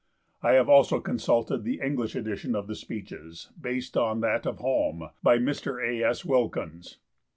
I 0.41 0.53
have 0.53 0.67
also 0.67 0.99
consulted 0.99 1.63
the 1.63 1.79
English 1.79 2.15
edition 2.15 2.55
of 2.55 2.65
the 2.65 2.73
Speeches, 2.73 3.51
based 3.61 3.95
on 3.95 4.19
that 4.21 4.47
of 4.47 4.57
Halm, 4.57 5.11
by 5.21 5.37
Mr. 5.37 5.77
A. 5.79 6.03
S. 6.03 6.25
Wilkins. 6.25 6.97